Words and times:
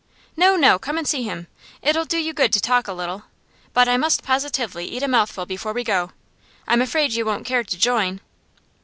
'No, 0.35 0.55
no; 0.55 0.79
come 0.79 0.97
and 0.97 1.07
see 1.07 1.21
him. 1.21 1.45
It'll 1.83 2.05
do 2.05 2.17
you 2.17 2.33
good 2.33 2.51
to 2.53 2.59
talk 2.59 2.87
a 2.87 2.91
little. 2.93 3.25
But 3.71 3.87
I 3.87 3.97
must 3.97 4.23
positively 4.23 4.87
eat 4.87 5.03
a 5.03 5.07
mouthful 5.07 5.45
before 5.45 5.73
we 5.73 5.83
go. 5.83 6.09
I'm 6.67 6.81
afraid 6.81 7.13
you 7.13 7.23
won't 7.23 7.45
care 7.45 7.63
to 7.63 7.77
join? 7.77 8.19